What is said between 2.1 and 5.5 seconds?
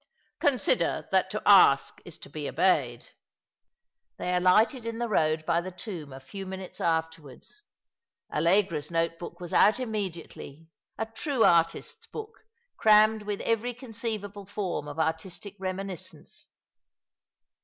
to be obeyed." They alighted in the road